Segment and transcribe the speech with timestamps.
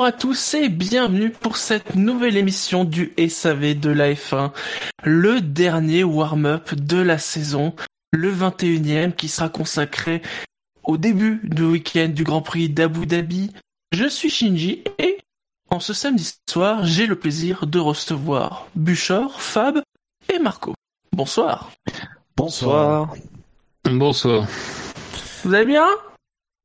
[0.00, 4.50] Bonjour à tous et bienvenue pour cette nouvelle émission du SAV de la F1,
[5.04, 7.74] le dernier warm-up de la saison,
[8.10, 10.22] le 21e qui sera consacré
[10.84, 13.52] au début du week-end du Grand Prix d'Abu Dhabi.
[13.92, 15.18] Je suis Shinji et
[15.68, 19.82] en ce samedi soir, j'ai le plaisir de recevoir Buchor, Fab
[20.32, 20.72] et Marco.
[21.12, 21.72] Bonsoir.
[22.38, 23.14] Bonsoir.
[23.84, 24.46] Bonsoir.
[25.44, 25.86] Vous allez bien?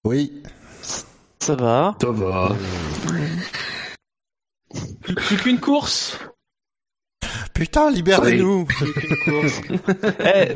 [0.05, 0.41] Oui.
[1.45, 2.49] Ça va Ça va.
[5.03, 6.17] Plus, plus qu'une course
[7.53, 8.67] Putain, libérez-nous
[10.25, 10.55] Eh,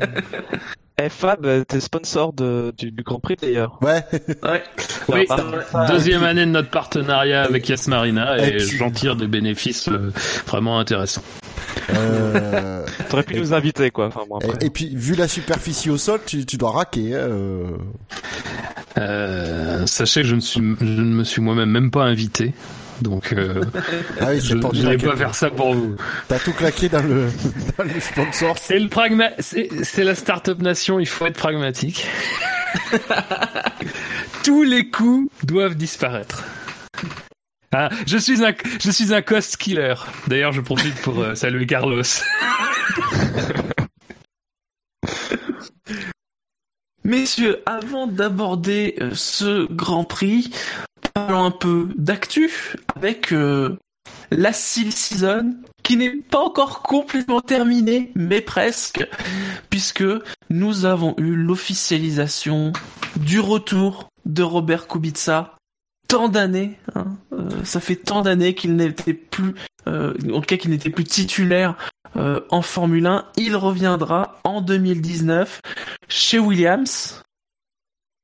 [0.98, 3.78] eh, Fab, t'es sponsor de, du, du Grand Prix d'ailleurs.
[3.84, 4.04] Ouais.
[4.42, 4.64] Ouais.
[5.10, 5.28] Oui,
[5.88, 9.90] deuxième année de notre partenariat avec Yes Marina Et et puis- j'en tire des bénéfices
[9.90, 10.12] euh,
[10.48, 11.22] vraiment intéressants.
[11.92, 14.08] Euh, T'aurais pu nous inviter quoi.
[14.08, 14.58] Enfin, bon, après.
[14.62, 17.16] et, et puis, vu la superficie au sol, tu, tu dois raquer.
[17.16, 17.64] hein, euh.
[18.98, 22.54] Euh, sachez que je ne, suis, je ne me suis moi-même même pas invité.
[23.02, 23.62] Donc, euh,
[24.20, 25.96] Ah oui, je je vais pas faire ça pour vous.
[26.28, 27.28] T'as tout claqué dans le,
[27.78, 28.58] dans le sponsor.
[28.60, 32.06] C'est le pragma, c'est c'est la Startup Nation, il faut être pragmatique.
[34.44, 36.44] Tous les coups doivent disparaître.
[37.72, 39.94] Ah, je suis un, je suis un cost killer.
[40.28, 42.02] D'ailleurs, je profite pour euh, saluer Carlos.
[47.04, 50.50] Messieurs, avant d'aborder euh, ce Grand Prix,
[51.14, 52.52] parlons un peu d'actu
[52.96, 53.78] avec euh,
[54.32, 59.08] la Silly Season qui n'est pas encore complètement terminée, mais presque,
[59.70, 60.04] puisque
[60.50, 62.74] nous avons eu l'officialisation
[63.16, 65.56] du retour de Robert Kubica.
[66.08, 67.18] Tant d'années, hein,
[67.64, 69.56] ça fait tant d'années qu'il n'était plus,
[69.88, 71.76] euh, en tout cas qu'il n'était plus titulaire
[72.16, 73.26] euh, en Formule 1.
[73.38, 75.62] Il reviendra en 2019
[76.08, 77.22] chez Williams.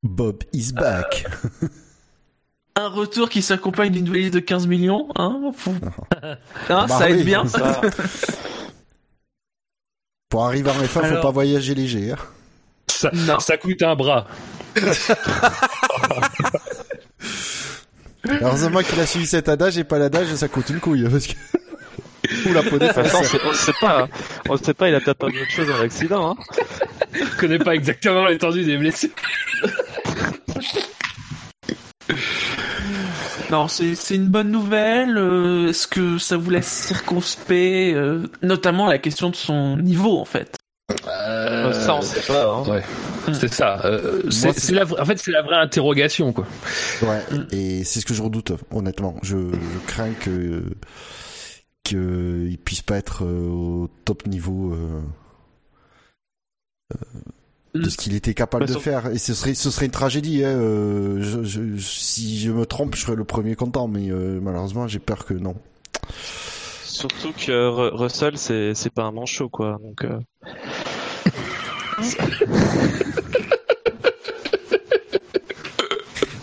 [0.04, 1.26] Bob is back.
[2.76, 5.72] Un retour qui s'accompagne d'une valise de 15 millions, hein, faut-
[6.24, 6.38] Hein,
[6.68, 7.46] Bah ça oui, aide bien.
[7.48, 7.82] ça.
[10.30, 12.12] Pour arriver en F1, faut Alors- pas voyager léger.
[12.12, 12.18] hein.
[12.88, 14.28] Ça, ça coûte un bras.
[18.42, 21.08] Heureusement qu'il a suivi cet adage et pas l'adage, ça coûte une couille.
[21.10, 21.34] Parce que...
[22.50, 24.02] Ou la peau on sait, pas.
[24.04, 24.08] hein.
[24.50, 26.32] On sait pas, il a peut-être pas autre chose dans l'accident.
[26.32, 26.36] Hein.
[27.14, 29.12] Je connais pas exactement l'étendue des blessures.
[33.52, 35.18] Non, c'est c'est une bonne nouvelle.
[35.18, 40.26] euh, Est-ce que ça vous laisse circonspect, euh, notamment la question de son niveau en
[40.26, 40.58] fait.
[41.08, 42.46] Euh, Ça, on sait pas.
[42.54, 42.64] Hein.
[42.70, 42.84] Ouais,
[43.34, 43.82] c'est ça.
[43.86, 46.46] Euh, c'est Moi, c'est c'est- la, vra- en fait, c'est la vraie interrogation, quoi.
[47.02, 49.16] Ouais, et c'est ce que je redoute, honnêtement.
[49.24, 50.64] Je, je crains que
[51.84, 55.02] qu'il puisse pas être euh, au top niveau euh,
[57.76, 59.08] de ce qu'il était capable de faire.
[59.08, 60.44] Et ce serait, ce serait une tragédie.
[60.44, 60.50] Hein.
[60.58, 64.88] euh, je, je- si je me trompe, je serais le premier content, mais euh, malheureusement,
[64.88, 65.56] j'ai peur que non.
[66.96, 69.78] Surtout que Ru- Russell, c'est c'est pas un manchot quoi.
[69.84, 70.04] Donc.
[70.06, 70.20] euh,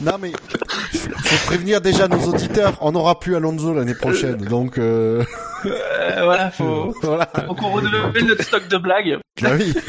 [0.01, 2.77] Non, mais faut prévenir déjà nos auditeurs.
[2.81, 5.23] On n'aura plus Alonso l'année prochaine, donc euh,
[5.63, 7.29] voilà, faut, voilà.
[7.47, 9.19] faut qu'on renouvelle notre stock de blagues.
[9.41, 9.73] Bah oui.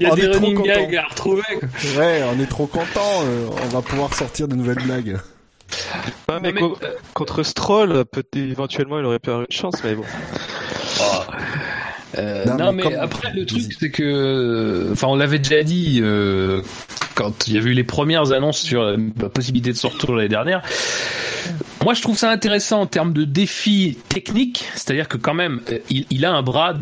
[0.00, 0.68] Il y a On des est trop running contents.
[0.68, 1.42] gags à retrouver.
[1.58, 1.68] quoi.
[1.98, 3.20] Ouais, on est trop content.
[3.62, 5.16] on va pouvoir sortir de nouvelles blagues.
[6.28, 6.78] Ouais, mais, mais- co-
[7.14, 10.04] contre Stroll, peut éventuellement, il aurait pu avoir une chance, mais bon.
[12.18, 15.62] Euh, Non, non, mais mais, comme- après le truc c'est que, enfin, on l'avait déjà
[15.62, 16.60] dit euh,
[17.14, 20.28] quand il y a eu les premières annonces sur la possibilité de son retour l'année
[20.28, 20.62] dernière.
[21.82, 25.78] Moi, je trouve ça intéressant en termes de défi technique, c'est-à-dire que quand même, euh,
[25.90, 26.74] il, il a un bras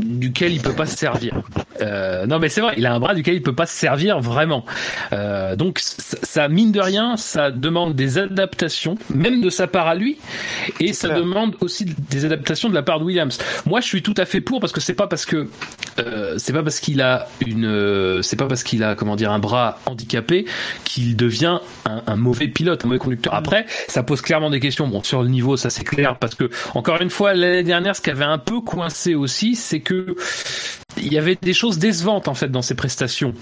[0.00, 1.40] duquel il peut pas se servir.
[1.80, 4.20] Euh, non, mais c'est vrai, il a un bras duquel il peut pas se servir
[4.20, 4.64] vraiment.
[5.12, 9.94] Euh, donc, ça, mine de rien, ça demande des adaptations, même de sa part à
[9.94, 10.18] lui,
[10.80, 11.20] et ça clair.
[11.20, 13.38] demande aussi des adaptations de la part de Williams.
[13.66, 15.48] Moi, je suis tout à fait pour parce que c'est pas parce que
[15.98, 19.32] euh, c'est pas parce qu'il a une, euh, c'est pas parce qu'il a comment dire
[19.32, 20.46] un bras handicapé
[20.84, 23.34] qu'il devient un, un mauvais pilote, un mauvais conducteur.
[23.34, 24.88] Après, ça pose clairement des questions.
[24.88, 28.00] Bon, sur le niveau, ça c'est clair parce que encore une fois, l'année dernière, ce
[28.00, 30.16] qui avait un peu coincé aussi, c'est que
[30.98, 33.34] il y avait des choses décevantes en fait dans ses prestations.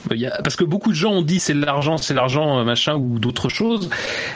[0.42, 3.18] Parce que beaucoup de gens ont dit c'est de l'argent, c'est l'argent, euh, machin ou
[3.18, 3.90] d'autres choses.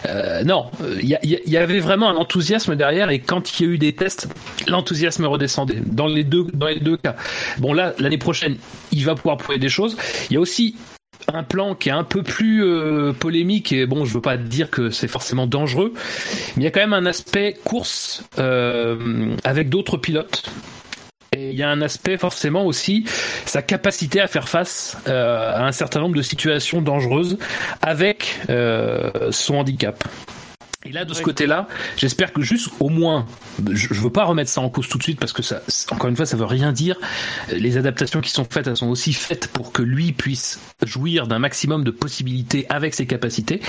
[0.07, 3.73] Euh, non, Euh, il y, avait vraiment un enthousiasme derrière et quand il y a
[3.73, 4.29] eu des tests,
[4.67, 7.17] l'enthousiasme redescendait dans les deux dans les deux cas.
[7.59, 8.57] Bon là, l'année prochaine,
[8.93, 9.97] il va pouvoir prouver des choses.
[10.31, 10.77] Il y a aussi
[11.33, 12.65] un plan qui est un peu plus
[13.19, 15.93] polémique et bon je veux pas dire que c'est forcément dangereux
[16.57, 20.45] mais il y a quand même un aspect course avec d'autres pilotes
[21.39, 23.05] et il y a un aspect forcément aussi
[23.47, 27.39] sa capacité à faire face euh, à un certain nombre de situations dangereuses
[27.81, 30.03] avec euh, son handicap.
[30.85, 33.27] Et là, de ce côté-là, j'espère que juste au moins,
[33.71, 36.09] je, je veux pas remettre ça en cause tout de suite parce que ça, encore
[36.09, 36.97] une fois, ça veut rien dire.
[37.53, 41.39] Les adaptations qui sont faites, elles sont aussi faites pour que lui puisse jouir d'un
[41.39, 43.61] maximum de possibilités avec ses capacités.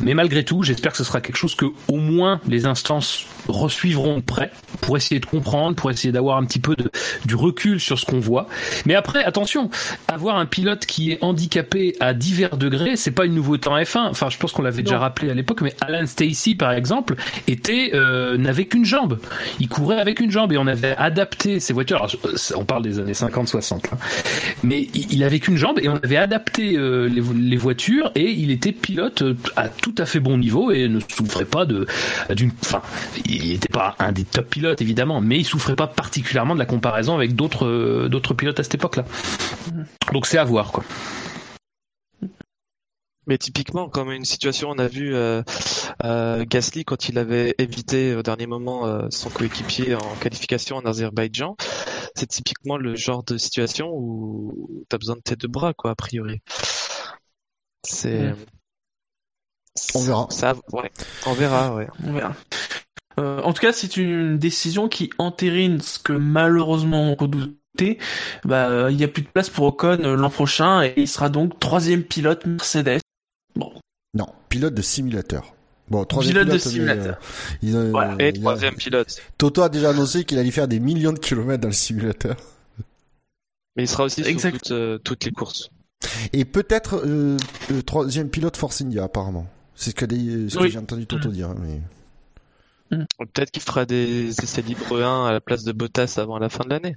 [0.00, 4.20] Mais malgré tout, j'espère que ce sera quelque chose que au moins les instances resuivront
[4.20, 4.50] près
[4.80, 6.90] pour essayer de comprendre, pour essayer d'avoir un petit peu de,
[7.24, 8.46] du recul sur ce qu'on voit.
[8.84, 9.70] Mais après, attention,
[10.08, 14.10] avoir un pilote qui est handicapé à divers degrés, c'est pas une nouveauté en F1.
[14.10, 17.16] Enfin, je pense qu'on l'avait déjà rappelé à l'époque, mais Alan Stacy, par exemple,
[17.46, 19.18] était euh, n'avait qu'une jambe.
[19.60, 21.96] Il courait avec une jambe et on avait adapté ses voitures.
[21.96, 22.12] Alors,
[22.56, 23.98] on parle des années 50-60, hein.
[24.62, 28.50] mais il avait qu'une jambe et on avait adapté euh, les, les voitures et il
[28.50, 31.86] était pilote euh, à tout à fait bon niveau et ne souffrait pas de
[32.34, 32.50] d'une.
[32.62, 32.82] Enfin,
[33.36, 36.66] il n'était pas un des top pilotes évidemment, mais il souffrait pas particulièrement de la
[36.66, 39.04] comparaison avec d'autres euh, d'autres pilotes à cette époque-là.
[40.12, 40.84] Donc c'est à voir quoi.
[43.26, 45.42] Mais typiquement, comme une situation, on a vu euh,
[46.04, 50.86] euh, Gasly quand il avait évité au dernier moment euh, son coéquipier en qualification en
[50.86, 51.56] Azerbaïdjan,
[52.14, 55.90] c'est typiquement le genre de situation où tu as besoin de tes deux bras, quoi,
[55.90, 56.40] a priori.
[57.82, 58.32] C'est.
[59.94, 60.26] On verra.
[60.30, 60.90] Ça, ouais,
[61.26, 61.88] on verra, ouais.
[62.04, 62.32] On verra.
[63.18, 67.98] Euh, en tout cas, c'est une décision qui entérine ce que malheureusement on redoutait.
[68.44, 71.08] Bah, euh, il n'y a plus de place pour Ocon euh, l'an prochain et il
[71.08, 73.00] sera donc troisième pilote Mercedes.
[73.54, 73.72] Bon,
[74.14, 75.54] Non, pilote de simulateur.
[75.88, 77.14] Bon, troisième Pilote de mais, simulateur.
[77.14, 78.16] euh, il, Voilà.
[78.18, 79.16] Et il a- troisième pilote.
[79.38, 82.36] Toto a déjà annoncé qu'il allait faire des millions de kilomètres dans le simulateur.
[83.76, 84.52] Mais il sera aussi sur Exact.
[84.58, 85.68] toutes, euh, toutes les courses.
[86.32, 87.36] Et peut-être euh,
[87.70, 89.46] le troisième pilote Force India, apparemment.
[89.74, 90.06] C'est ce que,
[90.48, 91.50] ce que j'ai entendu Toto dire.
[91.50, 91.56] hein,
[92.90, 92.98] Mais...
[93.32, 96.64] Peut-être qu'il fera des essais libres 1 à la place de Bottas avant la fin
[96.64, 96.96] de l'année.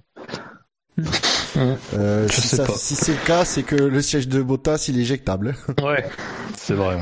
[1.57, 2.73] Euh, Je si sais ça- pas.
[2.75, 5.55] si c'est le cas, c'est que le siège de Bottas, il est éjectable.
[5.83, 6.07] Ouais,
[6.55, 6.97] c'est vrai.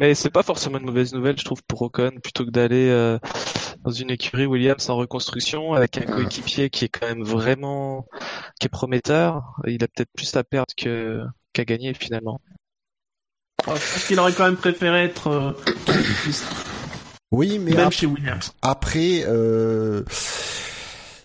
[0.00, 3.18] Mais c'est pas forcément une mauvaise nouvelle, je trouve, pour Ocon, plutôt que d'aller euh,
[3.84, 8.06] dans une écurie Williams en reconstruction avec un coéquipier qui est quand même vraiment,
[8.60, 9.54] qui est prometteur.
[9.66, 11.22] Il a peut-être plus à perdre que
[11.54, 12.40] qu'à gagner finalement.
[13.66, 15.52] je pense qu'il aurait quand même préféré être euh,
[17.32, 18.52] Oui, mais même ap- chez Williams.
[18.62, 20.02] après, euh,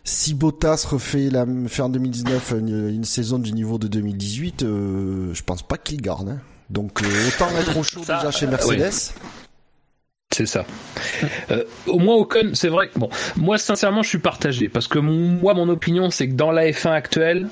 [0.04, 5.34] si Bottas refait la, fait en 2019 une, une saison du niveau de 2018, euh,
[5.34, 6.30] je pense pas qu'il garde.
[6.30, 6.40] hein.
[6.70, 9.14] Donc euh, autant être au chaud Ça, déjà chez euh, Mercedes.
[10.34, 10.66] C'est ça.
[11.52, 12.90] Euh, au moins Ocon, c'est vrai.
[12.96, 16.52] Bon, moi sincèrement, je suis partagé parce que mon- moi, mon opinion, c'est que dans
[16.52, 17.48] la F1 actuelle,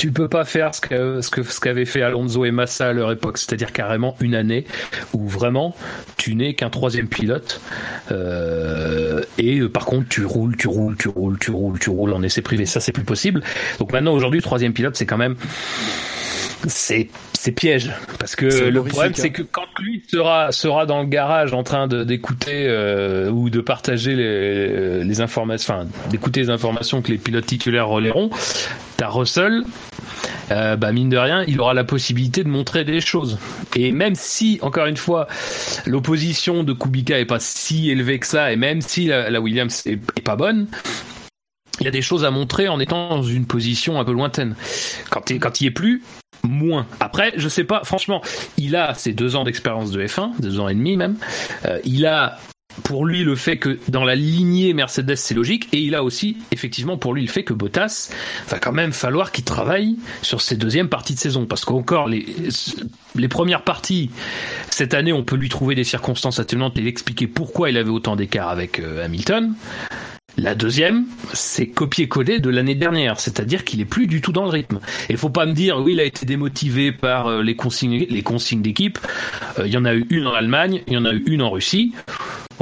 [0.00, 2.92] tu peux pas faire ce que ce que ce qu'avaient fait Alonso et Massa à
[2.94, 4.64] leur époque, c'est-à-dire carrément une année
[5.12, 5.76] où vraiment
[6.16, 7.60] tu n'es qu'un troisième pilote
[8.10, 12.14] euh, et euh, par contre tu roules, tu roules, tu roules, tu roules, tu roules
[12.14, 12.64] en essai privé.
[12.64, 13.42] Ça, c'est plus possible.
[13.78, 15.36] Donc maintenant, aujourd'hui, troisième pilote, c'est quand même
[16.66, 19.16] c'est c'est piège parce que le problème hein.
[19.16, 23.60] c'est que quand lui sera sera dans le garage en train d'écouter euh, ou de
[23.60, 28.30] partager les, les informations enfin d'écouter les informations que les pilotes titulaires relayeront
[28.96, 29.62] t'as Russell
[30.50, 33.38] euh, bah mine de rien il aura la possibilité de montrer des choses
[33.74, 35.26] et même si encore une fois
[35.86, 39.82] l'opposition de Kubica est pas si élevée que ça et même si la, la Williams
[39.86, 40.66] est, est pas bonne
[41.80, 44.54] il a des choses à montrer en étant dans une position un peu lointaine
[45.10, 46.02] quand, quand il est plus
[46.42, 46.86] moins.
[47.00, 48.22] Après, je sais pas, franchement,
[48.56, 51.16] il a ses deux ans d'expérience de F1, deux ans et demi même.
[51.66, 52.38] Euh, il a
[52.84, 56.36] pour lui le fait que dans la lignée Mercedes c'est logique et il a aussi
[56.52, 58.10] effectivement pour lui le fait que Bottas
[58.48, 62.24] va quand même falloir qu'il travaille sur ses deuxièmes parties de saison parce qu'encore les
[63.16, 64.10] les premières parties
[64.70, 68.14] cette année on peut lui trouver des circonstances atténuantes et l'expliquer pourquoi il avait autant
[68.14, 69.54] d'écart avec euh, Hamilton
[70.36, 74.50] La deuxième, c'est copier-coller de l'année dernière, c'est-à-dire qu'il est plus du tout dans le
[74.50, 74.80] rythme.
[75.08, 78.22] Et faut pas me dire, oui, il a été démotivé par euh, les consignes, les
[78.22, 78.98] consignes d'équipe.
[79.58, 81.42] Euh, Il y en a eu une en Allemagne, il y en a eu une
[81.42, 81.92] en Russie.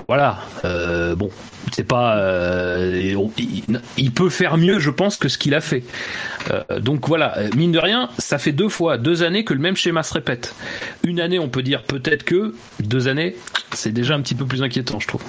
[0.08, 0.40] Voilà.
[0.64, 1.30] Euh, bon,
[1.72, 2.16] c'est pas.
[2.18, 5.84] euh, il, il peut faire mieux, je pense, que ce qu'il a fait.
[6.50, 9.76] Euh, donc voilà, mine de rien, ça fait deux fois, deux années que le même
[9.76, 10.54] schéma se répète.
[11.04, 12.54] Une année, on peut dire peut-être que.
[12.80, 13.36] Deux années,
[13.72, 15.22] c'est déjà un petit peu plus inquiétant, je trouve.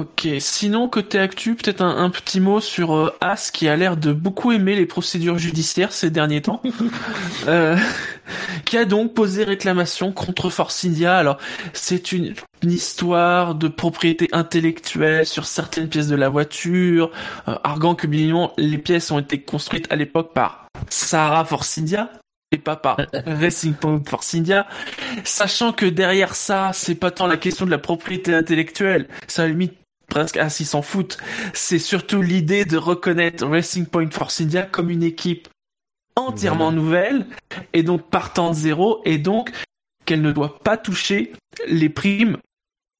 [0.00, 3.98] Ok, sinon côté actu, peut-être un, un petit mot sur euh, As qui a l'air
[3.98, 6.62] de beaucoup aimer les procédures judiciaires ces derniers temps,
[7.48, 7.76] Euh,
[8.64, 11.16] qui a donc posé réclamation contre Force India.
[11.16, 11.36] Alors
[11.74, 17.10] c'est une, une histoire de propriété intellectuelle sur certaines pièces de la voiture,
[17.48, 22.10] euh, arguant que bien les pièces ont été construites à l'époque par Sarah Force India
[22.52, 24.66] et pas par Racing Point Force India,
[25.24, 29.46] sachant que derrière ça, c'est pas tant la question de la propriété intellectuelle, ça à
[29.46, 29.79] la limite
[30.10, 31.16] presque à s'ils s'en foutent,
[31.54, 35.48] c'est surtout l'idée de reconnaître Racing Point Force India comme une équipe
[36.16, 37.24] entièrement nouvelle
[37.72, 39.50] et donc partant de zéro et donc
[40.04, 41.32] qu'elle ne doit pas toucher
[41.66, 42.36] les primes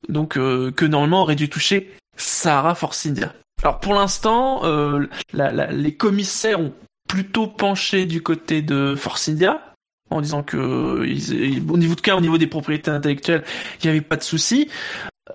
[0.09, 3.35] donc euh, que normalement aurait dû toucher Sahara Force India.
[3.63, 6.73] Alors pour l'instant, euh, la- la- les commissaires ont
[7.09, 9.75] plutôt penché du côté de Force India
[10.09, 13.45] en disant que ils- au niveau de cas au niveau des propriétés intellectuelles,
[13.83, 14.71] il n'y avait pas de souci.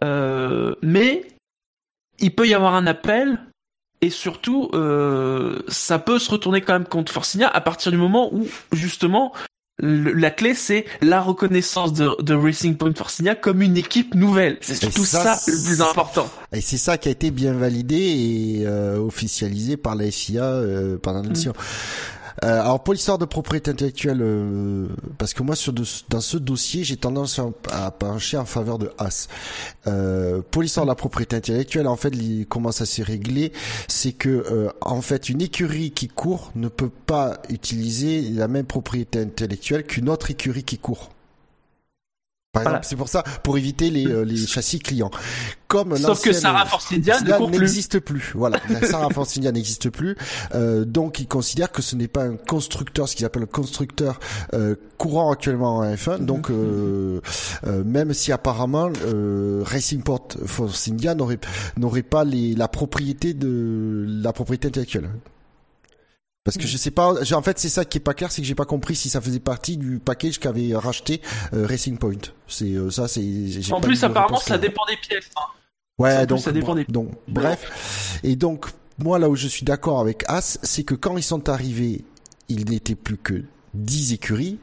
[0.04, 1.28] Euh, mais
[2.20, 3.40] il peut y avoir un appel
[4.02, 8.34] et surtout euh, ça peut se retourner quand même contre Forcinia à partir du moment
[8.34, 9.32] où justement
[9.78, 14.58] le- la clé c'est la reconnaissance de, de Racing Point Forcinia comme une équipe nouvelle.
[14.62, 16.30] C'est surtout ça, ça, le plus important.
[16.54, 20.98] Et c'est ça qui a été bien validé et euh, officialisé par la FIA euh,
[20.98, 21.54] pendant l'émission.
[22.44, 24.88] Euh, alors pour l'histoire de propriété intellectuelle, euh,
[25.18, 27.40] parce que moi sur dans ce dossier j'ai tendance
[27.72, 29.30] à, pencher en faveur de As.
[29.88, 33.54] Euh, pour l'histoire de la propriété intellectuelle, en fait, li- comment ça s'est réglé,
[33.88, 38.66] c'est que euh, en fait une écurie qui court ne peut pas utiliser la même
[38.66, 41.12] propriété intellectuelle qu'une autre écurie qui court.
[42.56, 42.78] Par Voilà.
[42.80, 45.12] exemple, c'est pour ça, pour éviter les, euh, les châssis clients.
[45.68, 47.60] Comme Sauf que Sarah Force India ne Cela court plus.
[47.60, 48.32] n'existe plus.
[48.36, 50.16] Voilà, Sarah Force India n'existe plus.
[50.54, 54.20] Euh, donc, ils considèrent que ce n'est pas un constructeur, ce qu'ils appellent un constructeur
[54.54, 56.20] euh, courant actuellement en F1.
[56.24, 57.20] Donc, euh,
[57.68, 61.40] euh, même si apparemment euh, Racing Port Force India n'aurait
[61.78, 65.10] n'aurait pas les, la propriété de la propriété intellectuelle.
[66.46, 68.48] Parce que je sais pas, en fait c'est ça qui est pas clair, c'est que
[68.48, 71.20] j'ai pas compris si ça faisait partie du package qu'avait racheté
[71.54, 72.14] euh, Racing Point.
[72.48, 73.24] C'est euh, ça, c'est.
[73.72, 75.30] En plus apparemment ça dépend des pièces.
[75.38, 75.42] hein.
[75.98, 78.20] Ouais, Ça, donc, ça dépend des- donc, bref.
[78.24, 78.68] Et donc,
[79.00, 82.06] moi, là où je suis d'accord avec As, c'est que quand ils sont arrivés,
[82.50, 83.44] il n'était plus que
[83.76, 84.60] 10 écuries,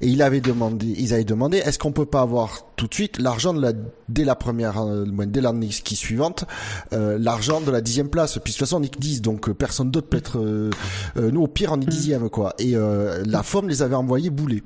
[0.00, 3.18] et il avait demandé, ils avaient demandé, est-ce qu'on peut pas avoir tout de suite
[3.18, 3.72] l'argent de la,
[4.08, 6.44] dès la première, euh, dès l'année qui suivante,
[6.92, 8.38] euh, l'argent de la dixième place?
[8.38, 10.70] Puis de toute façon, on est que 10, donc euh, personne d'autre peut être, euh,
[11.16, 12.54] nous, au pire, on est dixième, quoi.
[12.58, 14.62] Et, euh, la forme les avait envoyés bouler.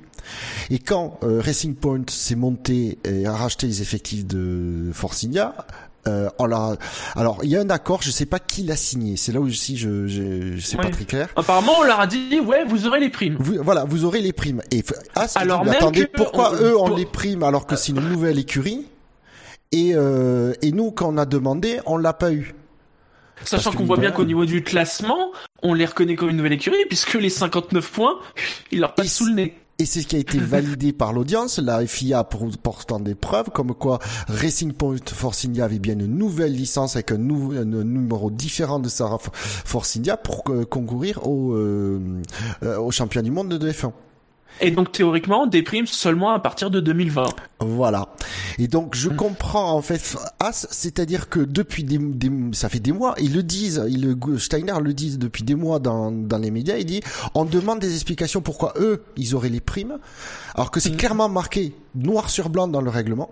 [0.70, 5.54] Et quand euh, Racing Point s'est monté et a racheté les effectifs de Forcinia,
[6.08, 6.76] euh, on l'a-
[7.14, 9.16] Alors, il y a un accord, je sais pas qui l'a signé.
[9.16, 11.28] C'est là où aussi je, je, je sais pas très clair.
[11.36, 13.36] Apparemment on leur a dit ouais vous aurez les primes.
[13.38, 14.62] Vous, voilà, vous aurez les primes.
[14.70, 14.82] Et
[15.14, 17.66] ah, c'est Alors dit, même attendez, que pourquoi on- eux ont pour- les primes alors
[17.66, 18.86] que c'est une nouvelle écurie
[19.72, 22.54] et, euh, et nous, quand on a demandé, on l'a pas eu.
[23.44, 26.84] Sachant qu'on voit bien qu'au niveau du classement, on les reconnaît comme une nouvelle écurie,
[26.88, 28.18] puisque les 59 points,
[28.72, 29.54] ils leur passent sous le nez.
[29.80, 33.48] Et c'est ce qui a été validé par l'audience, la FIA pour- portant des preuves,
[33.50, 37.64] comme quoi Racing Point Force India avait bien une nouvelle licence avec un, nou- un
[37.64, 41.98] numéro différent de Sarah Force India pour euh, concourir au, euh,
[42.62, 43.92] euh, au championnat du monde de F1.
[44.62, 47.24] Et donc théoriquement, des primes seulement à partir de 2020.
[47.60, 48.08] Voilà.
[48.58, 52.92] Et donc je comprends en fait As, c'est-à-dire que depuis des, des- ça fait des
[52.92, 56.50] mois, ils le disent, ils le, Steiner le disent depuis des mois dans, dans les
[56.50, 57.00] médias, il dit
[57.34, 59.98] on demande des explications pourquoi eux ils auraient les primes,
[60.54, 60.96] alors que c'est Mhm.
[60.96, 63.30] clairement marqué noir sur blanc dans le règlement,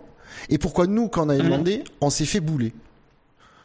[0.49, 1.45] et pourquoi nous quand on avait Mhm.
[1.51, 2.73] demandé, on s'est fait bouler.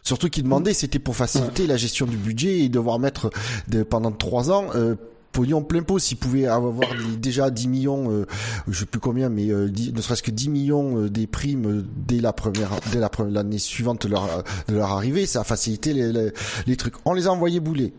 [0.06, 3.30] Surtout qu'ils demandaient, c'était pour faciliter la gestion du budget et devoir mettre
[3.70, 4.96] de, pendant trois ans euh,
[5.34, 6.00] pognon plein pot.
[6.00, 8.26] S'ils pouvaient avoir des- déjà 10 millions, euh,
[8.70, 12.22] je sais plus combien, mais euh, ne serait-ce que 10 millions euh, des primes dès
[12.22, 15.92] la première, dès la première l'année suivante de leur de leur arrivée, ça a facilité
[15.94, 16.32] les, les,
[16.68, 16.94] les trucs.
[17.04, 17.92] On les a envoyés bouler.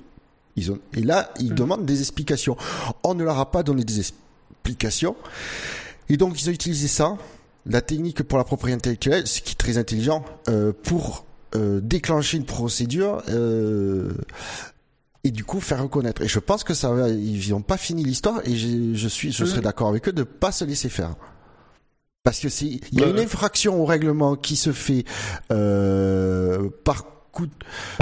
[0.56, 2.56] Ils ont et là ils demandent des explications.
[3.02, 5.16] On ne leur a pas donné des explications
[6.08, 7.16] et donc ils ont utilisé ça,
[7.66, 11.24] la technique pour la propriété intellectuelle, ce qui est très intelligent, euh, pour
[11.56, 14.12] euh, déclencher une procédure euh,
[15.24, 16.22] et du coup faire reconnaître.
[16.22, 19.32] Et je pense que ça va, ils n'ont pas fini l'histoire et je, je suis,
[19.32, 21.14] je serais d'accord avec eux de pas se laisser faire.
[22.22, 25.04] Parce que c'est, il y a Bah, une infraction au règlement qui se fait
[25.52, 27.46] euh, par coup.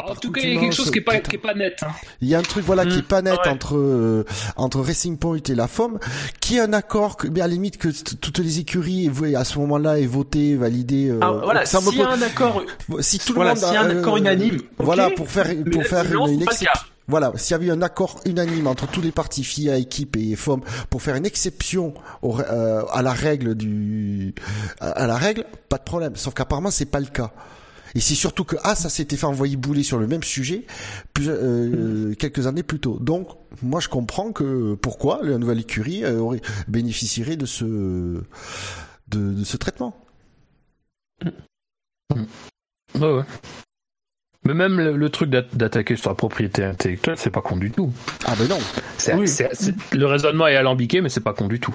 [0.04, 1.78] En tout cas, il y a quelque chose qui est pas, qui est pas net.
[1.82, 1.88] Hein.
[2.20, 3.48] Il y a un truc voilà qui est pas net Ouais.
[3.50, 4.24] entre euh,
[4.56, 5.98] entre Racing Point et la FOM,
[6.40, 9.58] qui est un accord que, mais à la limite que toutes les écuries à ce
[9.60, 11.08] moment-là aient voté, validé.
[11.08, 12.62] euh, Ah, voilà, ça me s'il y a un accord,
[13.00, 15.82] si tout voilà, le monde s'il y a un accord unanime, voilà pour faire pour
[15.84, 16.70] faire une, une exception.
[17.08, 20.60] Voilà, s'il y avait un accord unanime entre tous les partis FIA, équipe et FOM
[20.88, 24.34] pour faire une exception au, euh, à la règle du
[24.80, 26.16] à, la règle, pas de problème.
[26.16, 27.32] Sauf qu'apparemment c'est pas le cas.
[27.94, 30.64] Et c'est surtout que ah ça s'était fait envoyer bouler sur le même sujet
[31.12, 32.98] plus, euh, quelques années plus tôt.
[33.00, 33.28] Donc
[33.62, 38.22] moi je comprends que pourquoi la nouvelle écurie euh, aurait bénéficierait de ce de,
[39.08, 39.94] de ce traitement.
[42.94, 43.24] Ouais, ouais.
[44.44, 47.70] Mais même le, le truc d'att- d'attaquer sur la propriété intellectuelle, c'est pas con du
[47.70, 47.92] tout.
[48.26, 48.58] Ah ben non.
[48.98, 49.28] C'est, Oui.
[49.28, 51.72] c'est- c'est- le raisonnement est alambiqué, mais c'est pas con du tout.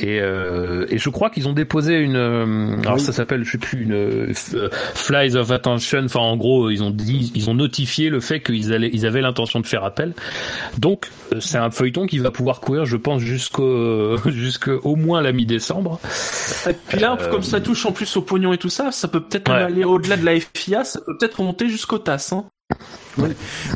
[0.00, 3.00] Et, euh, et je crois qu'ils ont déposé une, euh, alors Oui.
[3.00, 6.02] ça s'appelle, je sais plus, une euh, f- euh, flies of attention.
[6.04, 9.22] Enfin, en gros, ils ont dit, ils ont notifié le fait qu'ils allaient, ils avaient
[9.22, 10.12] l'intention de faire appel.
[10.76, 11.08] Donc,
[11.40, 15.98] c'est un feuilleton qui va pouvoir courir, je pense, jusqu'au, jusqu'au moins la mi-décembre.
[16.68, 19.08] Et puis là, Euh, comme ça touche en plus au pognon et tout ça, ça
[19.08, 19.56] peut peut-être Ouais.
[19.62, 21.98] aller au-delà de la FIA, ça peut peut-être remonter jusqu'au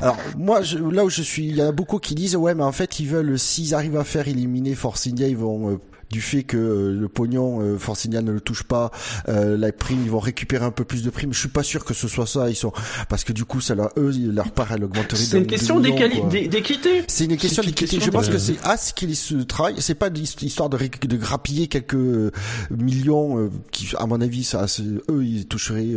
[0.00, 0.60] Alors moi,
[0.92, 3.08] là où je suis, il y a beaucoup qui disent ouais, mais en fait ils
[3.08, 5.80] veulent, s'ils arrivent à faire éliminer Force India, ils vont euh,
[6.10, 7.78] du fait que euh, le pognon euh,
[8.22, 8.90] ne le touche pas,
[9.28, 11.32] euh, la prime, ils vont récupérer un peu plus de primes.
[11.32, 12.50] Je suis pas sûr que ce soit ça.
[12.50, 12.72] Ils sont
[13.08, 15.16] parce que du coup, ça leur, eux, leur part, elle augmenterait.
[15.16, 17.04] C'est une question d'équité.
[17.08, 17.98] C'est une question d'équité.
[18.00, 19.80] Je pense que c'est à ce qu'ils se travaillent.
[19.80, 20.78] C'est pas l'histoire de,
[21.16, 22.30] grappiller quelques euh,
[22.70, 24.66] millions euh, qui, à mon avis, ça,
[25.10, 25.94] eux, ils toucheraient.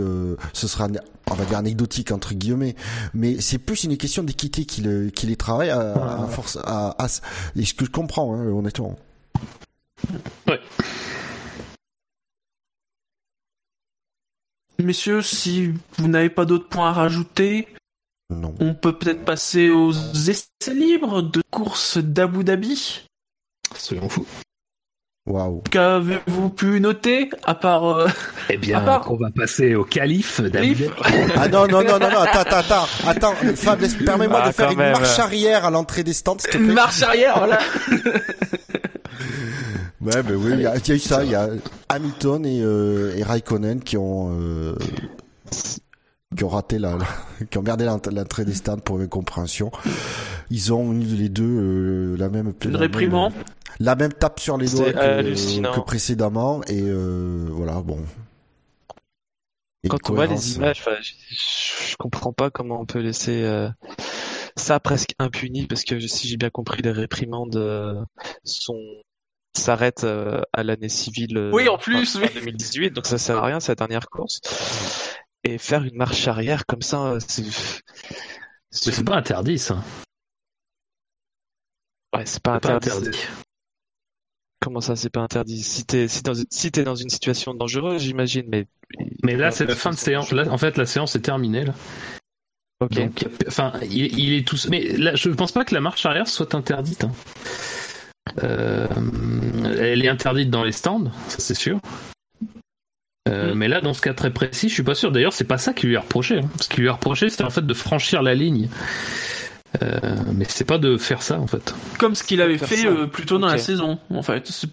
[0.54, 0.88] ce sera,
[1.30, 2.76] on va dire anecdotique entre guillemets,
[3.14, 6.58] mais c'est plus une question d'équité qui, le, qui les travaille à, à force.
[6.64, 7.08] À, à,
[7.56, 8.98] et ce que je comprends, hein, honnêtement.
[14.80, 17.68] Messieurs, si vous n'avez pas d'autres points à rajouter,
[18.30, 18.54] Non.
[18.60, 23.04] on peut peut-être passer aux essais libres de course d'Abu Dhabi.
[23.76, 24.28] Soyons fous.
[25.26, 25.62] Waouh.
[25.72, 27.86] Qu'avez-vous pu noter, à part...
[27.86, 28.08] euh,
[28.50, 30.90] Eh bien, part- on va passer au calife David.
[31.36, 32.20] Ah non non non non non.
[32.20, 32.88] Attends attends attends.
[33.06, 33.34] Attends.
[33.56, 34.94] Fab, laisse- permets-moi Ah, de faire une même.
[34.94, 37.60] marche arrière à l'entrée des stands, s'il te Une marche arrière, voilà.
[40.08, 41.24] Ouais, ben oui, il y, a il y a eu ça.
[41.26, 41.50] Il y a
[41.90, 44.76] Hamilton et, euh, et Raikkonen qui ont euh,
[46.36, 49.70] qui ont raté la, la- qui ont l'ent- l'entrée des stands pour incompréhension.
[50.50, 53.34] Ils ont eu les deux euh, la même Une la réprimande.
[53.34, 53.44] même,
[53.82, 58.00] la même tape sur les doigts que, précédemment et euh, voilà bon.
[59.84, 63.44] Et Quand on voit les images, je, je- je comprends pas comment on peut laisser
[63.44, 63.70] euh,
[64.56, 67.94] ça presque impuni parce que si j'ai bien compris, les réprimandes euh,
[68.44, 68.80] sont
[69.58, 72.28] s'arrêtent euh, à l'année civile euh, Oui, en plus, en oui.
[72.34, 74.42] 2018, donc ça sert à rien cette dernière course.
[75.44, 77.44] Et faire une marche arrière comme ça, euh, c'est
[78.72, 79.82] c'est pas interdit, ça.
[82.16, 83.10] ouais, c'est pas interdit.
[84.60, 85.62] Comment ça, c'est pas interdit?
[85.64, 88.68] Si t'es si dans, si dans une situation dangereuse, j'imagine, mais
[89.24, 90.32] Mais là, c'est la fin de séance.
[90.32, 91.66] Là, en fait, la séance est terminée.
[91.66, 91.74] Là.
[92.82, 92.94] Ok.
[92.94, 94.58] Donc, enfin, il, il est tout.
[94.70, 97.04] Mais là, je pense pas que la marche arrière soit interdite.
[97.06, 97.12] hein.
[98.44, 98.88] Euh,
[99.80, 101.80] elle est interdite dans les stands, ça c'est sûr.
[103.30, 103.58] Euh, Mm.
[103.58, 105.12] Mais là, dans ce cas très précis, je suis pas sûr.
[105.12, 106.40] D'ailleurs, c'est pas ça qui lui est reproché.
[106.40, 106.50] hein.
[106.62, 108.70] Ce qui lui est reproché, c'était en fait de franchir la ligne.
[109.84, 110.00] Euh,
[110.34, 111.76] mais c'est pas de faire ça, en fait.
[112.00, 114.48] Comme ce qu'il avait fait euh, plus tôt dans la saison, en fait.
[114.48, 114.68] Ça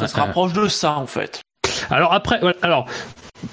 [0.00, 1.40] Ouais, se rapproche de ça, en fait.
[1.88, 2.86] Alors après, voilà, alors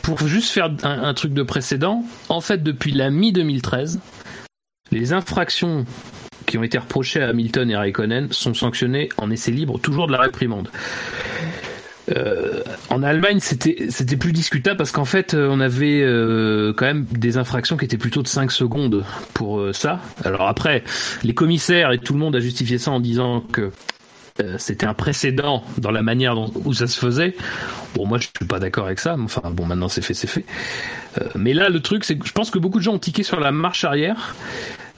[0.01, 3.99] pour juste faire un, un truc de précédent, en fait depuis la mi 2013,
[4.91, 5.85] les infractions
[6.53, 10.11] qui ont été reprochées à Hamilton et Raikkonen sont sanctionnées en essai libre, toujours de
[10.11, 10.69] la réprimande.
[12.15, 12.61] Euh,
[12.91, 17.37] en Allemagne, c'était plus discutable parce qu'en fait, euh, on avait euh, quand même des
[17.37, 19.99] infractions qui étaient plutôt de 5 secondes pour ça.
[20.23, 20.83] Alors après,
[21.23, 23.71] les commissaires et tout le monde a justifié ça en disant que
[24.59, 27.35] c'était un précédent dans la manière dont, où ça se faisait.
[27.95, 29.17] Bon, moi, je suis pas d'accord avec ça.
[29.17, 30.45] Mais enfin, bon, maintenant c'est fait, c'est fait.
[31.33, 33.39] Mais là, le truc, c'est que je pense que beaucoup de gens ont tiqué sur
[33.39, 34.35] la marche arrière,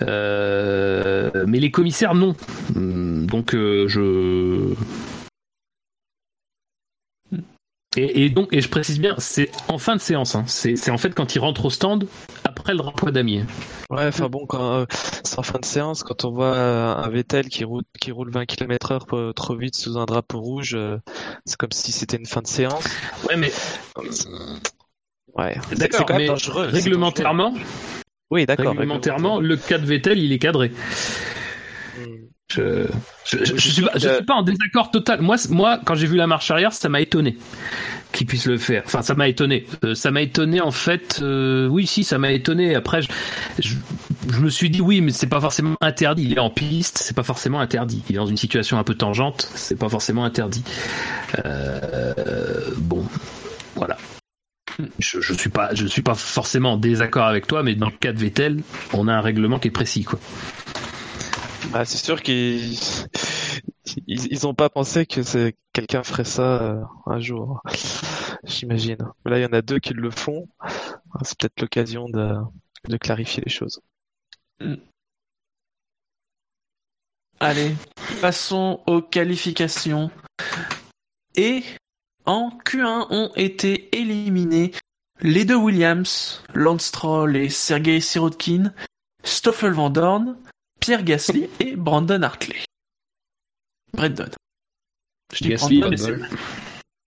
[0.02, 2.36] mais les commissaires non.
[2.76, 4.74] Hum, Donc, euh, je
[7.98, 10.36] et, et donc, et je précise bien, c'est en fin de séance.
[10.36, 10.44] Hein.
[10.48, 12.08] C'est en fait quand ils rentrent au stand
[12.44, 13.46] après le drapeau damier.
[13.90, 14.86] Ouais, enfin bon, euh,
[15.24, 18.32] c'est en fin de séance, quand on voit euh, un Vettel qui roule, qui roule
[18.32, 20.98] 20 km heure pour- trop vite sous un drapeau rouge, euh,
[21.46, 22.84] c'est comme si c'était une fin de séance.
[23.30, 23.52] Ouais, mais
[25.38, 26.66] Ouais, D'accord, c'est quand même mais dangereux.
[26.68, 27.54] réglementairement.
[28.36, 28.71] Oui, d'accord.
[28.71, 30.74] réglementairement, le cas de Vettel, il est cadré.
[32.52, 32.86] Je,
[33.26, 35.21] je, je, je suis pas, en désaccord total.
[35.21, 37.38] Moi, moi, quand j'ai vu la marche arrière, ça m'a étonné
[38.12, 38.84] qu'il puisse le faire.
[38.86, 39.65] Enfin, ça m'a étonné.
[39.84, 41.19] Euh, ça m'a étonné en fait.
[41.21, 42.76] euh, oui, si, ça m'a étonné.
[42.76, 43.02] Après,
[43.60, 43.76] je,
[44.39, 46.24] me suis dit oui, mais c'est pas forcément interdit.
[46.24, 48.04] Il est en piste, c'est pas forcément interdit.
[48.10, 50.63] Il est dans une situation un peu tangente, c'est pas forcément interdit.
[51.45, 52.13] Euh.
[55.00, 57.98] Je, je suis pas, je suis pas forcément en désaccord avec toi, mais dans le
[57.98, 58.62] cas de Vettel,
[58.93, 60.19] on a un règlement qui est précis, quoi.
[61.71, 62.78] Bah, c'est sûr qu'ils
[64.08, 67.62] ils, ils ont pas pensé que c'est quelqu'un ferait ça euh, un jour.
[68.43, 68.98] J'imagine.
[69.26, 70.48] Là, il y en a deux qui le font.
[71.24, 72.36] C'est peut-être l'occasion de,
[72.88, 73.82] de clarifier les choses.
[77.39, 77.76] Allez,
[78.21, 80.10] passons aux qualifications.
[81.36, 81.63] Et
[82.26, 84.72] en Q1 ont été éliminés
[85.22, 88.74] les deux Williams, Lance Stroll et Sergei Sirotkin,
[89.24, 90.36] Stoffel Van Dorn,
[90.80, 92.58] Pierre Gasly et Brandon Hartley.
[93.94, 94.30] Brandon.
[95.34, 96.18] Je dis Gasly, Brandon,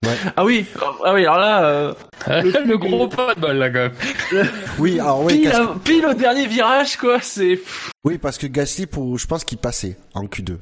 [0.03, 0.65] mais Ah oui,
[1.03, 1.93] ah oui, alors là, euh,
[2.27, 3.91] le, gros pas de bol là quand
[4.33, 4.47] même.
[4.79, 7.61] Oui, alors oui, pile, qu'est-ce- à- pile au dernier virage, quoi, c'est...
[8.03, 10.57] oui, parce que Gasly, pour, je pense qu'il passait en Q2.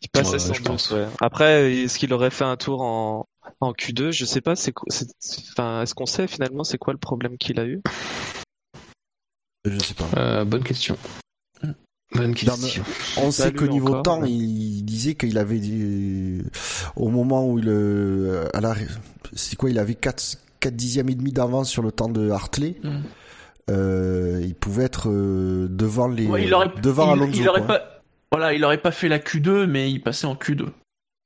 [0.00, 0.90] Il passait Ouais, sans je doute, pense.
[0.92, 1.06] ouais.
[1.20, 3.24] Après, est-ce qu'il aurait fait un tour en,
[3.60, 4.10] en Q2?
[4.12, 5.10] Je sais pas, c'est quoi, c'est-
[5.52, 7.80] enfin, est-ce qu'on sait finalement c'est quoi le problème qu'il a eu?
[9.64, 10.08] Je sais pas.
[10.16, 10.96] Euh, bonne question.
[12.14, 12.82] Bonne question.
[13.18, 14.30] On sait Salut qu'au niveau encore, temps, ouais.
[14.30, 16.40] il disait qu'il avait dit,
[16.96, 18.74] au moment où il, euh, à la,
[19.34, 22.76] c'est quoi, il avait 4, 4 dixièmes et demi d'avance sur le temps de Hartley.
[22.82, 23.00] Mm.
[23.70, 27.40] Euh, il pouvait être euh, devant les, Ouais, il aurait, devant il- Alonso.
[27.42, 27.76] il aurait quoi.
[27.78, 28.00] pas,
[28.32, 30.68] voilà, il aurait pas fait la Q2, mais il passait en Q2.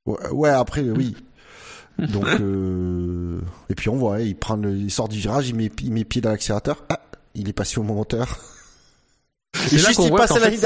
[0.05, 1.15] Ouais, ouais, après, oui.
[2.09, 3.39] Donc, euh...
[3.69, 5.91] et puis on voit, hein, il prend le, il sort du virage, il met, il
[5.91, 6.83] met pied dans l'accélérateur.
[6.89, 6.99] Ah,
[7.35, 8.39] il est passé au moteur.
[9.69, 10.59] Juste, qu'on il passe la ligne.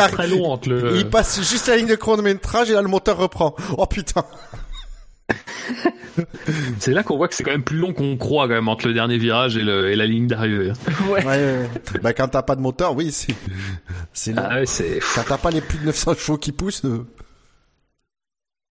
[0.95, 3.55] Il passe juste la ligne de chronométrage et là le moteur reprend.
[3.77, 4.23] Oh putain.
[6.79, 8.87] C'est là qu'on voit que c'est quand même plus long qu'on croit quand même entre
[8.87, 10.71] le dernier virage et, le, et la ligne d'arrivée.
[11.09, 11.23] Ouais.
[11.23, 11.99] Ouais, ouais, ouais.
[12.01, 13.35] Bah quand t'as pas de moteur, oui, c'est,
[14.13, 14.33] c'est.
[14.37, 14.99] Ah ouais.
[15.15, 16.85] Quand t'as pas les plus de 900 chevaux qui poussent.
[16.85, 17.05] euh.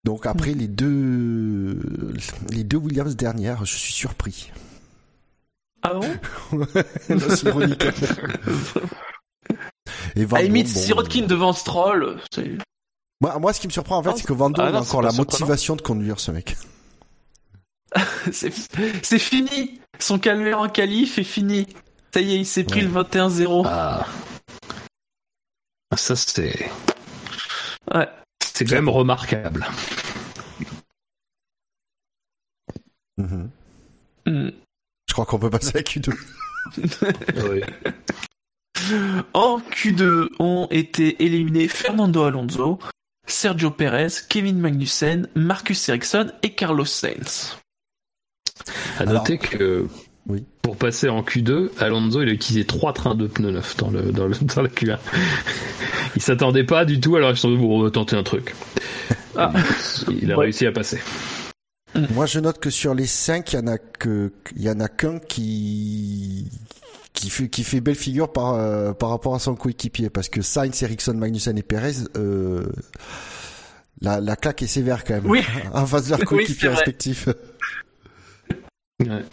[0.06, 1.80] Donc après les deux,
[2.50, 4.52] les deux Williams dernières, je suis surpris.
[5.82, 6.08] Ah bon?
[7.10, 7.84] Non, c'est ironique.
[10.14, 12.56] Et Van À limite, bon, Sirotkin euh, devant Stroll, c'est...
[13.20, 14.78] Moi, moi, ce qui me surprend en fait, Ah, c'est que Van Dorn ah non,
[14.78, 16.56] a c'est encore la motivation de conduire ce mec.
[18.32, 19.80] c'est fini.
[19.98, 21.66] Son calvaire en qualif est fini.
[22.14, 22.86] Ça y est, il s'est pris Ouais.
[22.86, 23.64] le 21-0.
[23.66, 24.06] Ah.
[25.90, 26.70] Ah, Ça, c'est.
[27.92, 28.08] Ouais.
[28.56, 29.66] C'est quand même remarquable.
[33.18, 33.50] Mhm.
[34.26, 34.50] Hmm.
[35.08, 36.12] Je crois qu'on peut passer à la Q2.
[39.32, 42.78] En Q2 ont été éliminés Fernando Alonso,
[43.26, 47.56] Sergio Perez, Kevin Magnussen, Marcus Ericsson et Carlos Sainz.
[48.98, 49.86] À Alors- noter que
[50.26, 50.44] Oui.
[50.62, 54.12] pour passer en Q2, Alonso il a utilisé trois trains de pneus neufs dans le
[54.12, 54.98] dans, le, dans la Q1.
[56.16, 58.22] il s'attendait pas du tout, alors ils se sont dit bon, on va tenter un
[58.24, 58.54] truc.
[59.36, 59.52] Ah.
[60.10, 60.44] Il a Ouais.
[60.46, 61.00] réussi à passer.
[62.14, 64.80] Moi, je note que sur les cinq, il y en a que, il y en
[64.80, 66.50] a qu'un qui,
[67.12, 70.10] qui fait, qui fait belle figure par, euh, par rapport à son coéquipier.
[70.10, 72.66] Parce que Sainz, Ericsson, Magnussen et Perez, euh,
[74.00, 75.26] la, la claque est sévère quand même.
[75.26, 75.42] Oui.
[75.72, 76.76] En face de leurs Oui, coéquipiers c'est vrai.
[76.76, 77.28] respectifs.
[79.00, 79.24] Ouais.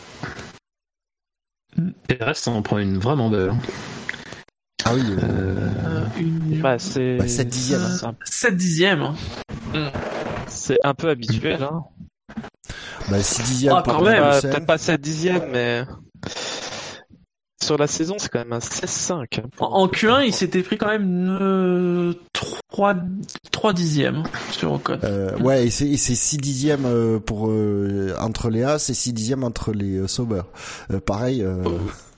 [2.08, 3.49] Perez s'en prend une vraiment belle.
[3.49, 3.60] hein.
[4.86, 6.62] Ah oui, euh, Euh, une...
[6.62, 7.95] Bah, c'est, Bah, sept dixièmes, hein.
[7.97, 9.02] c'est un- 7 dixièmes.
[9.02, 9.91] hein.
[10.47, 11.84] c'est un peu habituel, hein.
[13.10, 14.24] Bah, 6 dixièmes Ah, pour quand même.
[14.41, 15.84] Peut-être pas 7 dixièmes, mais
[17.62, 19.39] sur la saison, c'est quand même un 16-5.
[19.39, 22.13] hein, En, pour- en Q1, il s'était pris quand même euh,
[22.69, 22.96] 3,
[23.52, 25.00] 3 dixièmes sur Ocon.
[25.04, 28.93] Euh, ouais, et c'est, et c'est 6 dixièmes euh, pour, euh, entre les As et
[28.93, 30.41] 6 dixièmes entre les euh, Sauber.
[30.91, 31.63] Euh, pareil, euh,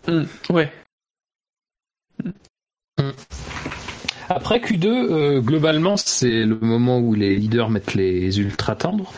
[0.07, 0.71] Hmm, ouais.
[4.29, 9.11] Après Q2, euh, globalement, c'est le moment où les leaders mettent les ultra tendres.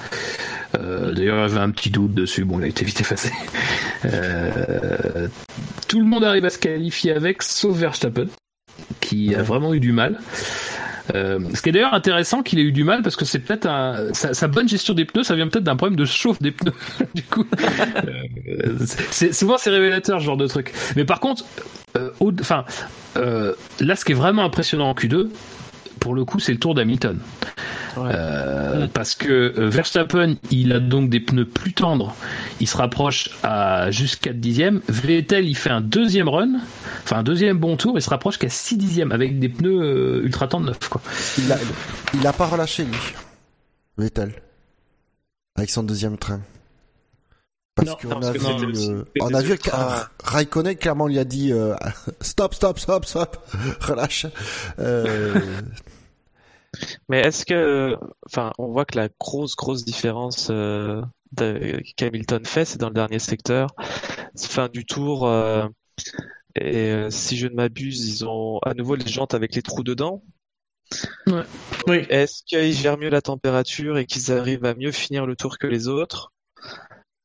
[0.77, 2.43] Euh, D'ailleurs, j'avais un petit doute dessus.
[2.45, 3.31] Bon, il a été vite effacé.
[4.05, 5.27] Euh,
[5.87, 8.27] tout le monde arrive à se qualifier avec, sauf Verstappen,
[8.99, 10.19] qui a vraiment eu du mal.
[11.15, 13.65] Euh, ce qui est d'ailleurs intéressant qu'il ait eu du mal parce que c'est peut-être
[13.65, 16.51] un, sa, sa bonne gestion des pneus, ça vient peut-être d'un problème de chauffe des
[16.51, 16.73] pneus.
[17.15, 17.45] du coup,
[18.05, 18.75] euh,
[19.11, 20.73] c'est souvent c'est révélateur ce genre de truc.
[20.97, 21.45] Mais par contre,
[21.95, 22.65] euh, au- enfin,
[23.15, 25.29] là, ce qui est vraiment impressionnant en Q2,
[26.01, 27.17] pour le coup, c'est le tour d'Hamilton.
[28.05, 32.15] Euh, parce que euh, Verstappen, il a donc des pneus plus tendres,
[32.59, 34.81] il se rapproche à juste 4 dixièmes.
[34.87, 36.59] Vettel, il fait un deuxième run,
[37.03, 40.23] enfin un deuxième bon tour, il se rapproche qu'à 6 dixièmes avec des pneus euh,
[40.23, 40.89] ultra tendres neufs.
[40.89, 41.01] Quoi.
[41.37, 41.57] Il a,
[42.13, 42.97] il a pas relâché, lui.
[43.97, 44.33] Vettel.
[45.55, 46.41] Avec son deuxième train.
[47.77, 49.55] Parce qu'on a, que vu, euh, on a vu
[50.23, 51.75] Raikkonen clairement lui a dit euh,
[52.21, 53.37] stop, stop, stop, stop,
[53.81, 54.25] relâche.
[57.09, 61.01] Mais est-ce que, enfin, on voit que la grosse, grosse différence euh,
[61.95, 63.73] qu'Hamilton fait, c'est dans le dernier secteur,
[64.37, 65.27] fin du tour.
[65.27, 65.67] euh,
[66.55, 69.83] et euh, si je ne m'abuse, ils ont à nouveau les jantes avec les trous
[69.83, 70.23] dedans.
[71.87, 72.05] Oui.
[72.09, 75.67] Est-ce qu'ils gèrent mieux la température et qu'ils arrivent à mieux finir le tour que
[75.67, 76.31] les autres?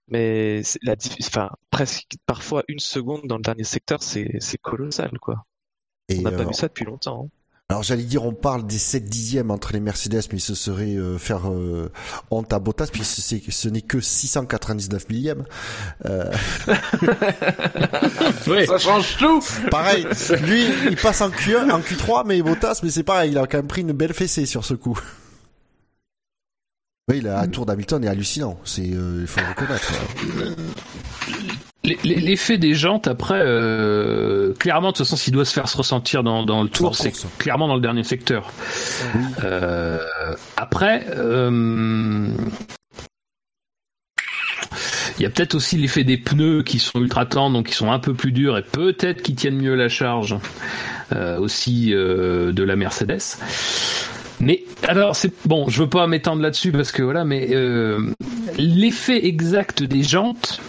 [0.09, 5.47] Mais la, enfin, presque parfois une seconde dans le dernier secteur, c'est colossal, quoi.
[6.09, 7.25] et, On n'a pas vu ça depuis longtemps.
[7.25, 7.42] hein.
[7.69, 11.17] Alors j'allais dire, on parle des 7 dixièmes entre les Mercedes, mais ce serait euh,
[11.17, 11.91] faire euh,
[12.31, 15.45] honte à Bottas, puis c'est- ce n'est que 699 millièmes.
[16.05, 16.31] Euh,
[18.47, 18.67] Ouais.
[18.67, 19.43] Ça change tout.
[19.71, 20.07] pareil,
[20.43, 23.59] lui, il passe en Q1, en Q3, mais Bottas, mais c'est pareil, il a quand
[23.59, 24.99] même pris une belle fessée sur ce coup.
[27.11, 29.93] Oui, le tour d'Hamilton est hallucinant, c'est, euh, il faut le reconnaître.
[31.85, 36.23] L'effet des jantes après, euh, clairement de toute façon, s'il doit se faire se ressentir
[36.23, 38.53] dans, dans le tour, c'est clairement dans le dernier secteur.
[39.15, 39.21] Oui.
[39.43, 39.99] Euh,
[40.57, 42.29] après, euh,
[45.19, 47.91] il y a peut-être aussi l'effet des pneus qui sont ultra tendres, donc qui sont
[47.91, 50.37] un peu plus durs et peut-être qui tiennent mieux la charge
[51.13, 53.39] euh, aussi euh, de la Mercedes.
[54.41, 58.13] Mais alors c'est bon, je veux pas m'étendre là-dessus parce que voilà, mais euh,
[58.57, 60.61] l'effet exact des jantes.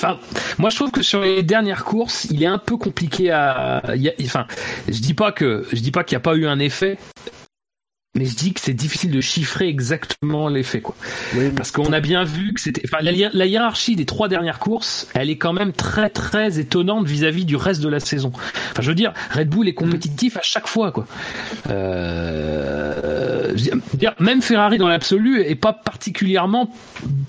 [0.00, 0.18] Enfin,
[0.58, 3.82] moi je trouve que sur les dernières courses, il est un peu compliqué à.
[3.94, 4.46] il y a- enfin,
[4.88, 6.98] je dis pas que je dis pas qu'il n'y a pas eu un effet,
[8.16, 10.94] mais je dis que c'est difficile de chiffrer exactement l'effet quoi.
[11.36, 14.28] Oui, Parce qu'on a bien vu que c'était, enfin, la, hi- la hiérarchie des trois
[14.28, 18.32] dernières courses, elle est quand même très très étonnante vis-à-vis du reste de la saison.
[18.34, 21.06] Enfin, je veux dire, Red Bull est compétitif à chaque fois, quoi.
[21.70, 26.70] Euh, dire, même Ferrari dans l'absolu est pas particulièrement,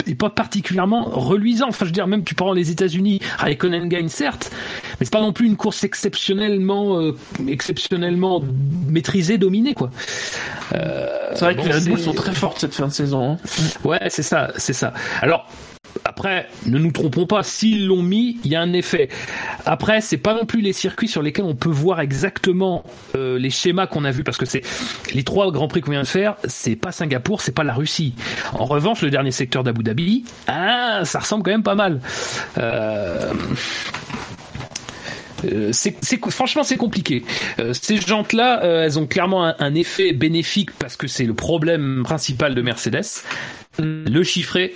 [0.06, 1.68] est pas particulièrement reluisant.
[1.68, 4.50] Enfin, je veux dire, même tu prends les États-Unis, Raikkonen gagne certes,
[4.98, 7.16] mais c'est pas non plus une course exceptionnellement, euh,
[7.48, 8.42] exceptionnellement
[8.88, 9.90] maîtrisée, dominée, quoi.
[10.74, 13.32] Euh, C'est vrai que bon, les Red Bull sont très fortes cette fin de saison.
[13.32, 13.38] hein.
[13.84, 14.92] Ouais, c'est ça, c'est ça.
[15.20, 15.46] Alors,
[16.04, 19.08] après, ne nous trompons pas, s'ils l'ont mis, il y a un effet.
[19.68, 22.84] Après, c'est pas non plus les circuits sur lesquels on peut voir exactement
[23.16, 24.62] euh, les schémas qu'on a vus, parce que c'est
[25.12, 28.14] les trois grands prix qu'on vient de faire, c'est pas Singapour, c'est pas la Russie.
[28.52, 32.00] En revanche, le dernier secteur d'Abu Dhabi, ah, ça ressemble quand même pas mal.
[32.58, 33.32] Euh...
[35.44, 37.22] Euh, c'est, c'est- franchement, c'est compliqué.
[37.58, 41.34] Euh, ces jantes-là, euh, elles ont clairement un, un effet bénéfique parce que c'est le
[41.34, 43.04] problème principal de Mercedes.
[43.78, 44.74] Le chiffrer,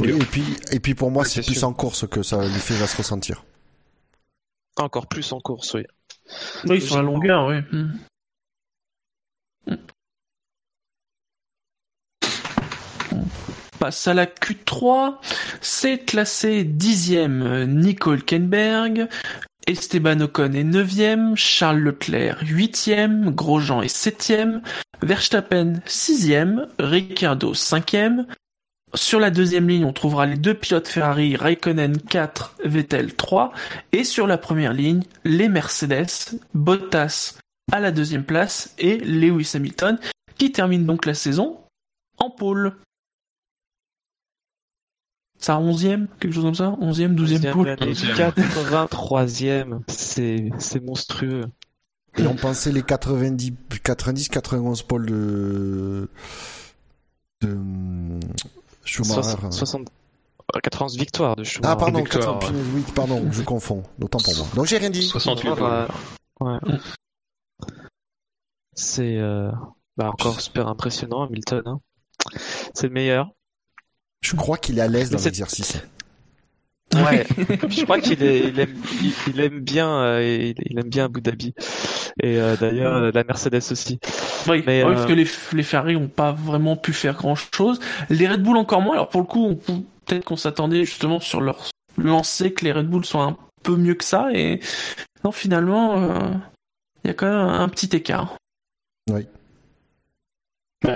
[0.00, 1.68] Oui, et puis, et puis pour moi, c'est c'est plus sûr.
[1.68, 3.44] en course que ça l'effet va se ressentir.
[4.76, 5.84] Encore plus en course, oui.
[6.64, 7.56] Oui, sur la longueur, oui.
[7.72, 7.92] Mm.
[13.12, 15.16] On passe à la Q3.
[15.60, 19.08] C'est classé dixième euh, Nico Hülkenberg,
[19.66, 24.62] Esteban Ocon est neuvième, Charles Leclerc huitième, Grosjean est septième,
[25.02, 28.26] Verstappen sixième, Ricciardo cinquième.
[28.94, 33.52] Sur la deuxième ligne, on trouvera les deux pilotes Ferrari, Raikkonen 4, Vettel 3.
[33.92, 37.38] Et sur la première ligne, les Mercedes, Bottas
[37.70, 39.98] à la deuxième place et Lewis Hamilton
[40.36, 41.58] qui termine donc la saison
[42.18, 42.76] en pôle.
[45.38, 46.76] Ça 11e, quelque chose comme ça?
[46.80, 51.46] 11e, 12e pôle année, 83e, c'est c'est monstrueux.
[52.18, 56.10] Et on pensait les 90, 90, 91 pôles de,
[57.40, 57.58] de
[58.84, 59.22] Schumacher.
[59.22, 59.88] 60, 60
[60.54, 61.72] euh, 91 victoires de Schumacher.
[61.72, 63.82] Ah, pardon, Victoire, 80, oui, pardon, je confonds.
[64.00, 64.46] Autant pour moi.
[64.54, 65.02] Donc j'ai rien dit.
[65.02, 65.86] 68 Ouais,
[66.40, 66.58] ouais.
[68.74, 69.50] C'est euh,
[69.96, 71.62] bah, encore super impressionnant, Hamilton.
[71.66, 71.80] hein.
[72.74, 73.30] C'est le meilleur.
[74.20, 75.78] Je crois qu'il est à l'aise dans l'exercice.
[76.94, 77.26] Ouais.
[77.68, 81.06] Je crois qu'il est, il aime, il, il aime bien, euh, il, il aime bien
[81.06, 81.54] Abu Dhabi.
[82.22, 83.98] Et euh, d'ailleurs, la Mercedes aussi.
[84.48, 87.34] Oui, Mais, ouais, euh, parce que les, les Ferrari ont pas vraiment pu faire grand
[87.34, 87.80] chose.
[88.10, 88.94] Les Red Bull encore moins.
[88.94, 89.58] Alors pour le coup,
[90.06, 93.94] peut-être qu'on s'attendait justement sur leur lancée que les Red Bull soient un peu mieux
[93.94, 94.28] que ça.
[94.32, 94.60] Et
[95.24, 96.18] non, finalement, euh,
[97.04, 98.36] il y a quand même un petit écart.
[99.10, 99.18] Bah,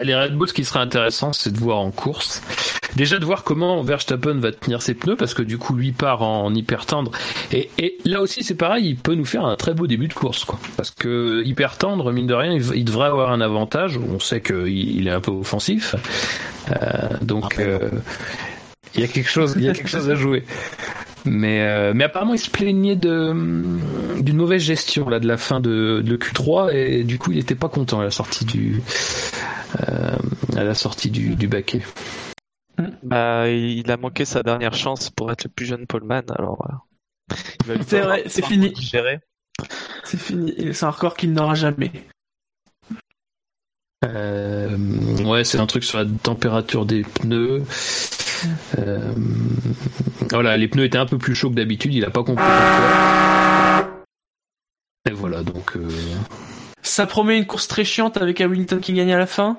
[0.03, 2.43] les Red Bull, ce qui serait intéressant, c'est de voir en course
[2.97, 6.23] déjà de voir comment Verstappen va tenir ses pneus parce que du coup lui part
[6.23, 7.13] en, hyper tendre
[7.53, 10.15] et, et, là aussi c'est pareil, il peut nous faire un très beau début de
[10.15, 10.59] course quoi.
[10.77, 13.99] Parce que hyper tendre, mine de rien, il, devrait avoir un avantage.
[13.99, 15.95] On sait qu'il il est un peu offensif,
[16.71, 17.91] euh, donc euh,
[18.95, 20.45] il y a quelque chose, il y a quelque chose à jouer.
[21.27, 23.35] Mais, euh, mais apparemment, il se plaignait de
[24.21, 27.57] d'une mauvaise gestion là de la fin de, de Q3 et du coup, il n'était
[27.57, 28.81] pas content à la sortie du
[30.57, 31.83] à la sortie du, du baquet.
[33.03, 36.67] Bah, il a manqué sa dernière chance pour être le plus jeune poleman, alors.
[37.69, 38.75] Euh, c'est vrai, c'est fini.
[40.05, 41.91] C'est fini, c'est un record qu'il n'aura jamais.
[44.05, 44.77] Euh,
[45.25, 47.65] ouais, c'est un truc sur la température des pneus.
[48.79, 49.15] Euh,
[50.31, 54.05] voilà, les pneus étaient un peu plus chauds que d'habitude, il a pas compris pourquoi.
[55.09, 55.77] Et voilà, donc.
[55.77, 55.89] Euh...
[56.87, 59.59] Ça promet une course très chiante avec Hamilton qui gagne à la fin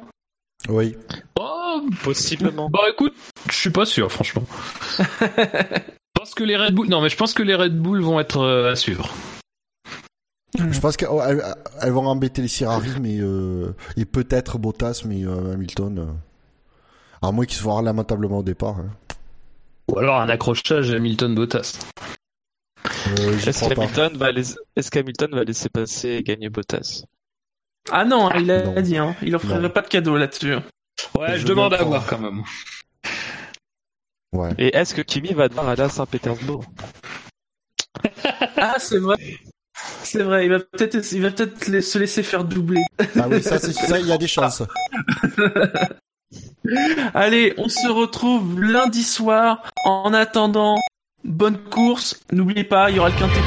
[0.70, 0.96] Oui.
[1.40, 2.70] Oh, possiblement.
[2.70, 3.13] Bah écoute,
[3.50, 4.44] je suis pas sûr, franchement.
[4.98, 5.82] je
[6.13, 8.40] pense que les Red Bull, non mais je pense que les Red Bull vont être
[8.40, 9.10] euh, à suivre.
[10.58, 11.10] Je pense qu'elles
[11.82, 16.00] elles vont embêter les Ferrari, mais euh, et peut-être Bottas, mais euh, Hamilton.
[16.00, 16.06] Euh,
[17.22, 18.78] à moins qu'ils soient lamentablement au départ.
[18.80, 18.90] Hein.
[19.90, 21.80] Ou alors un accrochage Hamilton-Bottas.
[23.48, 27.04] Est-ce qu'Hamilton va, est va, laisser passer et gagner Bottas?
[27.92, 29.16] Ah non, il a dit, hein.
[29.22, 30.56] il offrirait pas de cadeau là-dessus.
[31.16, 32.44] Ouais, je, demande à voir quand même.
[34.34, 34.52] Ouais.
[34.58, 36.66] Et est-ce que Kimi va devoir aller à Saint-Pétersbourg
[38.58, 39.16] Ah, c'est vrai.
[40.04, 42.84] C'est vrai, il va peut-être, il va peut-être se laisser faire doubler.
[43.18, 43.58] Ah oui, ça,
[44.00, 44.63] il y a des chances.
[47.13, 49.63] Allez, on se retrouve lundi soir.
[49.86, 50.76] En attendant,
[51.24, 52.20] bonne course.
[52.32, 53.42] N'oubliez pas, il y aura le quintet